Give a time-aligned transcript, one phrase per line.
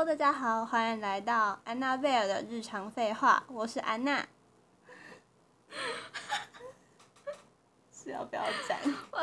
[0.00, 4.26] Hello，大家好，欢迎来到安娜贝尔的日常废话，我是安娜。
[7.92, 8.78] 是要不要讲？
[9.12, 9.18] 我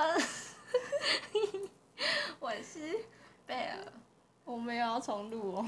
[2.40, 2.96] 我是
[3.48, 3.92] 贝尔，
[4.46, 5.66] 我没有要重录哦。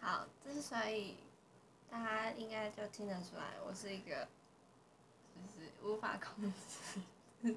[0.00, 1.18] 好，之所以
[1.90, 4.26] 大家应该就听得出来，我是一个
[5.34, 6.50] 就是无法控
[7.42, 7.54] 制，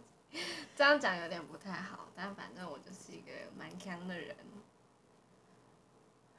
[0.75, 4.36] 这样讲有点不太好，但反正我就是一个蛮强的人，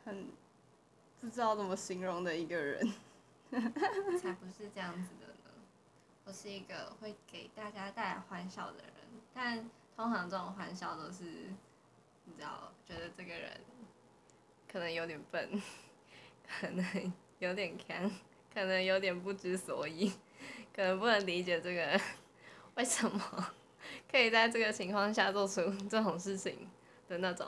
[0.05, 0.29] 很
[1.21, 2.93] 不知道怎么形容的一个人。
[3.53, 5.51] 才不是这样子的呢。
[6.25, 8.93] 我是一个会给大家带来欢笑的人，
[9.35, 11.25] 但通常这种欢笑都是，
[12.25, 13.61] 你知道，觉得这个人
[14.71, 15.61] 可能有点笨，
[16.49, 18.11] 可能有点强，
[18.55, 20.11] 可能有点不知所以，
[20.75, 22.01] 可能不能理解这个
[22.77, 23.55] 为什么
[24.11, 26.71] 可以在这个情况下做出这种事情
[27.09, 27.47] 的那种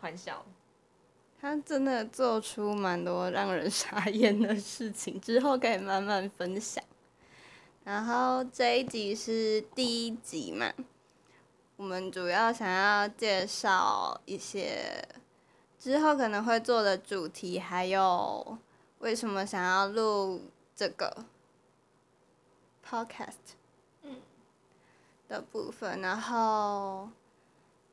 [0.00, 0.46] 欢笑。
[1.40, 6.84] 他真的做出蛮多让人傻眼的事情，之后可以慢慢分享。
[7.82, 10.70] 然后这一集是第一集嘛，
[11.76, 15.02] 我们主要想要介绍一些
[15.78, 18.58] 之后可能会做的主题，还有
[18.98, 20.42] 为什么想要录
[20.76, 21.24] 这个
[22.86, 23.56] podcast
[24.02, 24.16] 嗯
[25.26, 26.02] 的部分。
[26.02, 27.08] 然后，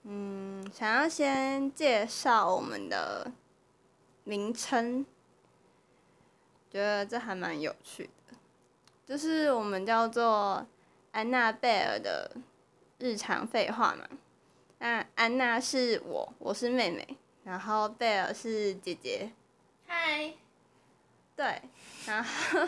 [0.09, 3.29] 嗯，想要先介绍我们的
[4.23, 5.05] 名称，
[6.69, 8.37] 觉得这还蛮有趣的。
[9.05, 10.65] 就是我们叫做
[11.11, 12.37] 安娜贝尔的
[12.99, 14.07] 日常废话嘛。
[14.79, 17.05] 那安娜是我，我是妹妹，
[17.43, 19.33] 然后贝尔是姐姐，
[19.87, 20.33] 嗨，
[21.35, 21.61] 对，
[22.05, 22.65] 然后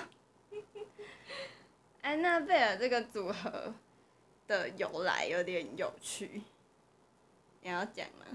[2.01, 3.73] 安娜贝尔这个组合
[4.45, 6.41] 的由来有点有趣，
[7.61, 8.25] 你要讲吗？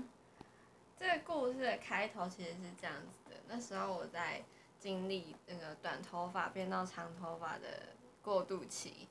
[0.99, 4.43] 这个故事的开头其实是这样子的，那时候我在
[4.79, 7.89] 经历那个短头发变到长头发的
[8.23, 9.09] 过渡期，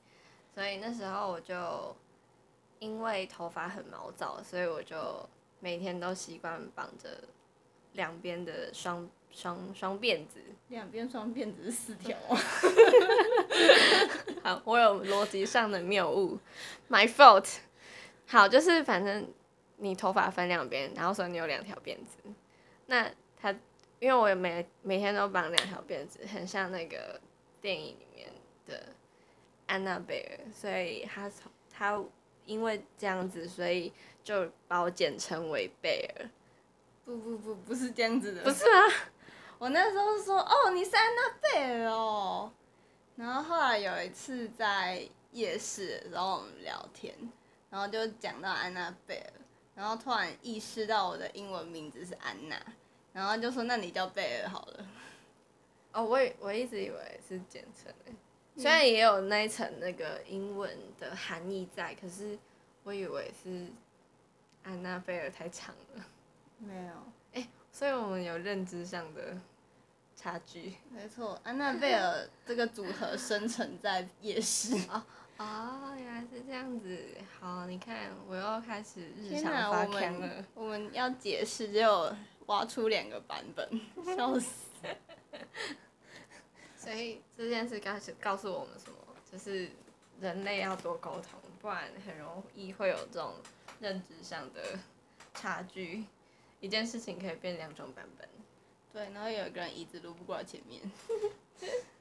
[0.54, 1.94] 所以那时候我就
[2.78, 5.28] 因为头发很毛躁，所以我就
[5.60, 7.24] 每天都习惯绑着
[7.92, 10.40] 两边的双双双辫子。
[10.68, 12.36] 两边双辫子是四条啊？
[14.42, 16.38] 好，我有逻辑上的谬误
[16.88, 17.58] ，my fault。
[18.26, 19.28] 好，就是反正
[19.76, 22.18] 你头发分两边，然后说你有两条辫子。
[22.86, 23.50] 那他，
[23.98, 27.20] 因为我每每天都绑两条辫子，很像那个
[27.60, 28.28] 电影里面
[28.66, 28.86] 的
[29.66, 31.30] 安娜贝尔，所以他
[31.72, 32.02] 他
[32.44, 33.92] 因为这样子，所以
[34.22, 36.28] 就把我简称为贝尔。
[37.04, 38.42] 不不不，不是这样子的。
[38.42, 38.82] 不是啊，
[39.58, 42.52] 我那时候说哦，你是安娜贝尔哦，
[43.16, 47.14] 然后后来有一次在夜市的时候我们聊天，
[47.70, 49.32] 然后就讲到安娜贝尔，
[49.74, 52.60] 然后突然意识到我的英文名字是安娜，
[53.12, 54.86] 然后就说那你叫贝尔好了。
[55.92, 58.14] 哦，我也我一直以为是简称诶，
[58.56, 62.38] 虽然也有那一层那个英文的含义在，可是
[62.82, 63.68] 我以为是
[64.64, 66.04] 安娜贝尔太长了，
[66.58, 66.92] 没有，
[67.34, 69.36] 哎 所以我们有认知上的
[70.16, 70.74] 差距。
[70.90, 74.74] 没错，安娜贝尔这个组合生成在夜市。
[74.90, 75.00] 哦，
[75.38, 77.16] 原来是这样子。
[77.40, 80.44] 好，你看我又开始日，常发我们腔了。
[80.54, 82.14] 我们要解释，只有
[82.46, 83.80] 挖出两个版本，
[84.16, 84.68] 笑死。
[86.76, 88.96] 所以这件事告诉告诉我们什么？
[89.30, 89.70] 就是
[90.20, 93.34] 人类要多沟通，不然很容易会有这种
[93.80, 94.78] 认知上的
[95.32, 96.04] 差距。
[96.60, 98.28] 一件事情可以变两种版本。
[98.92, 100.80] 对，然后有一个人椅子撸不过来前面。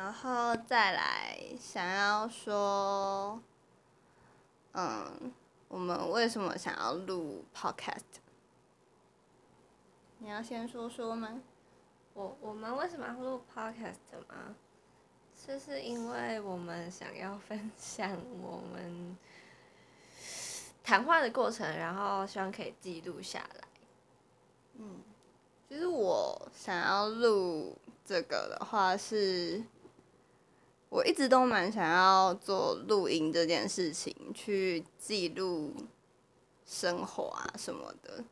[0.00, 3.38] 然后再来想要说，
[4.72, 5.30] 嗯，
[5.68, 8.16] 我们为什么想要录 podcast？
[10.16, 11.42] 你要先说说吗？
[12.14, 14.56] 我我们为什么要录 podcast 吗？
[15.46, 19.18] 就是因为我们想要分享我们
[20.82, 23.64] 谈话的过程，然后希望可以记录下来。
[24.78, 25.02] 嗯，
[25.68, 29.62] 其实我想要录这个的话是，
[30.90, 35.72] 我一直都蛮想要做录音这件事情，去记录
[36.66, 38.22] 生活啊什么的。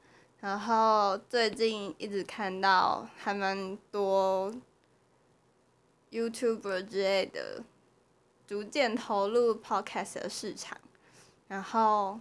[0.41, 4.53] 然后最近一直看到还蛮多
[6.11, 7.63] YouTuber 之类的，
[8.47, 10.77] 逐渐投入 Podcast 的市场。
[11.47, 12.21] 然后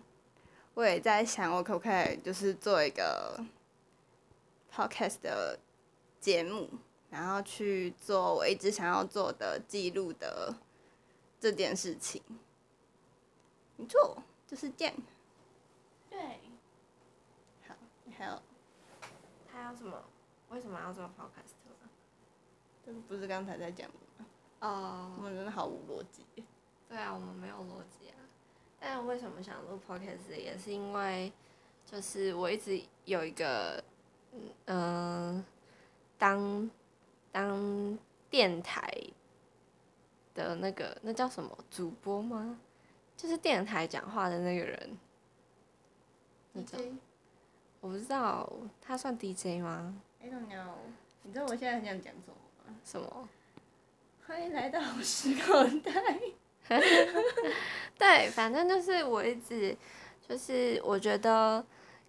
[0.75, 3.43] 我也在想，我可不可以就是做一个
[4.73, 5.59] podcast 的
[6.19, 6.69] 节目，
[7.09, 10.55] 然后去做我一直想要做的记录的
[11.39, 12.21] 这件事情。
[13.75, 14.93] 没错，就是这样。
[16.09, 16.19] 对，
[17.67, 17.75] 好，
[18.17, 18.41] 还有
[19.51, 20.03] 还有什么？
[20.49, 21.89] 为什么要做 podcast 吗？
[22.85, 24.25] 这个不是刚才在讲的吗？
[24.59, 26.25] 我哦，们真的毫无逻辑。
[26.87, 28.15] 对啊，我们没有逻辑啊。
[28.79, 31.31] 但为什么想录 podcast 也是因为，
[31.85, 33.83] 就是我一直有一个，
[34.65, 35.43] 嗯、
[36.17, 36.69] 当
[37.37, 37.95] 当
[38.31, 38.91] 电台
[40.33, 42.59] 的那个那叫什么主播吗？
[43.15, 44.97] 就是电台讲话的那个人，
[46.53, 46.79] 那叫
[47.79, 48.51] 我不知道，
[48.81, 50.73] 他算 DJ 吗？I don't know。
[51.21, 52.35] 你知道我现在很想讲什么
[52.65, 52.75] 吗？
[52.83, 53.29] 什么？
[54.25, 56.19] 欢迎来到我时口袋。
[57.99, 59.77] 对，反正就是我一直
[60.27, 61.63] 就是我觉得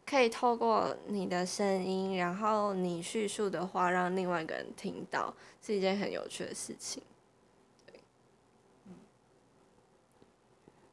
[0.09, 7.03] 可以透过你的声音，然后你叙述的话，让另外一个人听到，是一件很有趣的事情。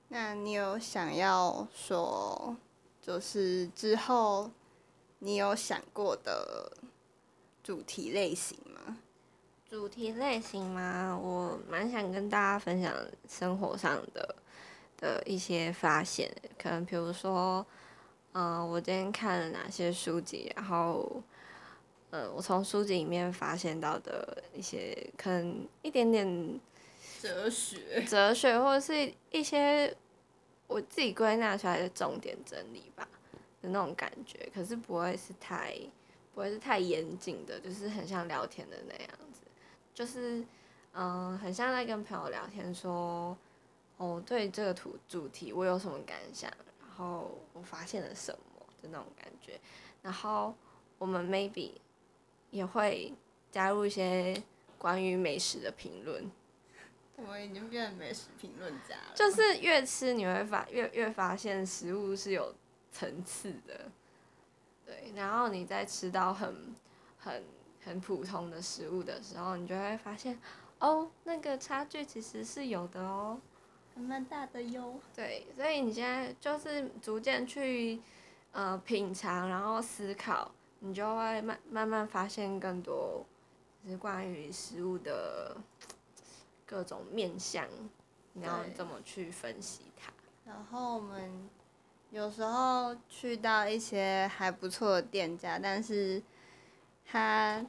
[0.09, 2.57] 那你有想要说，
[3.01, 4.51] 就是之后
[5.19, 6.71] 你有想过的
[7.63, 8.97] 主题类型吗？
[9.69, 12.93] 主题类型吗，我蛮想跟大家分享
[13.27, 14.35] 生活上的
[14.97, 17.65] 的一些发现，可能比如说，
[18.37, 21.23] 嗯、我今天看了哪些书籍，然后，
[22.09, 26.59] 呃，我从书籍里面发现到的一些可能一点点
[27.21, 28.03] 哲学。
[28.03, 29.95] 哲学，或者是一些
[30.67, 33.07] 我自己归纳出来的重点整理吧
[33.61, 35.73] 的那种感觉，可是不会是太
[36.33, 39.39] 不会是太严谨的，就是很像聊天的那样子，
[39.93, 40.39] 就是
[40.91, 43.37] 嗯、呃很像在跟朋友聊天说，
[43.95, 49.59] 哦，对这个图主题我有什么感想，然然后我发现了什么的那种感觉，
[50.01, 50.55] 然后
[50.97, 51.71] 我们 maybe
[52.51, 53.13] 也会
[53.51, 54.41] 加入一些
[54.77, 56.31] 关于美食的评论。
[57.17, 59.13] 我已经变成美食评论家了。
[59.13, 62.55] 就是越吃你会发越越发现食物是有
[62.93, 63.91] 层次的，
[64.85, 66.73] 对，然后你在吃到很
[67.17, 67.43] 很
[67.83, 70.39] 很普通的食物的时候，你就会发现
[70.79, 73.37] 哦，那个差距其实是有的哦。
[73.95, 74.99] 还蛮大的哟。
[75.15, 78.01] 对，所以你现在就是逐渐去
[78.51, 83.25] 呃品尝，然后思考，你就会慢慢慢发现更多，
[83.83, 85.55] 就是关于食物的
[86.65, 87.65] 各种面相，
[88.33, 90.11] 你要怎么去分析它。
[90.45, 91.49] 然后我们
[92.11, 96.21] 有时候去到一些还不错的店家，但是
[97.05, 97.65] 他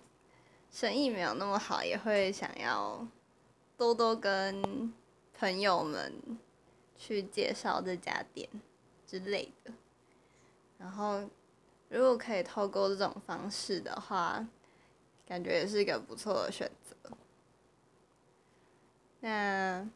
[0.71, 3.07] 生意没有那么好，也会想要
[3.77, 4.93] 多多跟
[5.39, 6.13] 朋友们
[6.97, 8.49] 去介绍这家店
[9.07, 9.73] 之类的。
[10.79, 11.29] 然后，
[11.89, 14.47] 如果可以透过这种方式的话，
[15.27, 16.95] 感觉也是一个不错的选择。
[19.21, 19.87] 那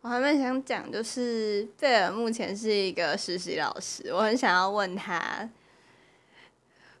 [0.00, 5.50] 我还蛮想讲，就是贝尔目前是一个实习老师，我很想要问他，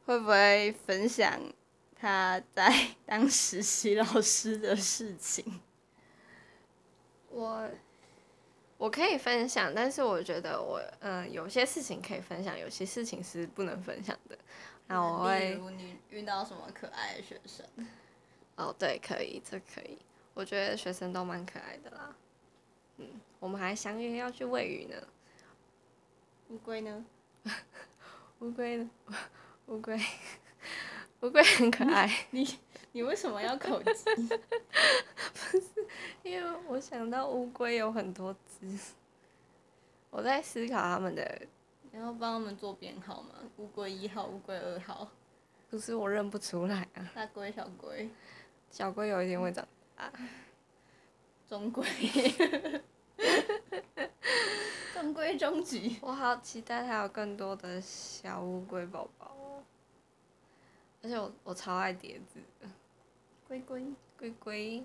[0.04, 1.40] 会不会分享
[1.94, 5.60] 他在当实习老师的事情？
[7.30, 7.68] 我
[8.78, 14.38] 我可以分享，但是我觉得我嗯、呃有些事情可以分享，有些事情是不能分享的。
[14.88, 17.66] 那我会例如你遇到什么可爱的学生？
[18.56, 19.98] 哦，对，可以，这可以。
[20.34, 22.14] 我觉得学生都蛮可爱的啦。
[22.98, 23.08] 嗯，
[23.40, 24.96] 我们还相约要去喂鱼呢。
[26.48, 27.04] 乌龟呢？
[28.38, 28.90] 乌龟呢？
[29.66, 29.98] 乌龟，
[31.22, 32.44] 乌龟很可爱，你
[32.96, 34.10] 你为什么要口 技？
[36.22, 38.74] 因为我想到乌龟有很多只，
[40.08, 41.42] 我在思考他们的，
[41.92, 43.34] 你要帮他们做编号吗？
[43.58, 45.06] 乌龟一号、乌龟二号、
[45.68, 47.06] 不是我认不出来啊。
[47.14, 48.08] 大龟、小龟、
[48.70, 50.10] 小龟有一天会长大。
[51.46, 51.84] 中龟，
[54.94, 55.96] 中规中矩。
[56.00, 59.62] 我好期待它有更多的小乌龟宝宝哦！
[61.02, 62.66] 而且我我超爱碟子的，
[63.48, 63.84] 龟龟，
[64.18, 64.84] 龟龟，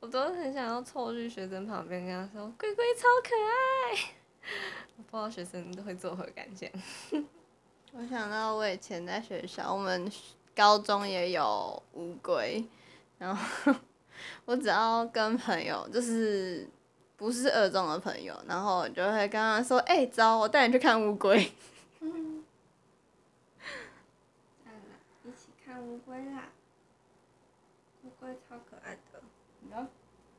[0.00, 4.12] 我都很想要凑去学生旁边跟他说：“龟龟超可爱。”
[4.98, 6.68] 我不知道学生都会作何感想。
[7.92, 10.10] 我想到我以前在学校，我们
[10.54, 12.64] 高中也有乌龟，
[13.18, 13.72] 然后
[14.46, 16.68] 我只要跟朋友，就是
[17.16, 21.52] 不是二中的朋友，然后我就会跟他说：“哎、走，我带你去看乌龟。
[22.00, 22.42] 嗯
[25.24, 26.48] 一起看乌龟啦！
[28.34, 29.20] 超可爱的。”
[29.70, 29.90] 然后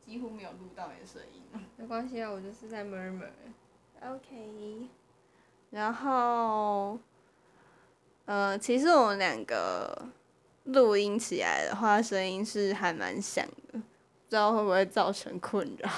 [0.06, 1.42] 几乎没有录到你的声音。
[1.78, 3.30] 没关系啊，我就是在 murmur。
[4.02, 4.90] OK，
[5.72, 7.00] 然后，
[8.26, 10.10] 呃，其实我们两个
[10.66, 15.90] 录音起来的话，声音是还蛮响的，不知道会不会造成困扰。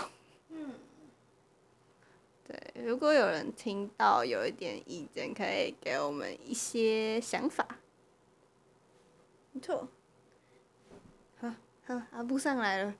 [0.49, 0.73] 嗯，
[2.47, 7.67] 对，如果有人听到有一点意见，可以给我们一些想法。
[9.61, 9.87] 错。
[12.11, 12.93] 阿布上来了。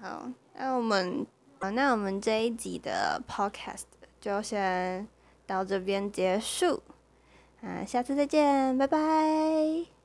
[0.00, 1.26] 好，那我们，
[1.60, 3.82] 那我们这一集的 podcast
[4.20, 5.06] 就先
[5.46, 6.82] 到这边结束。
[7.60, 9.97] 啊，下次再见，拜拜。